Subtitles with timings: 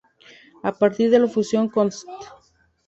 [0.63, 2.09] A partir de la fusión con St.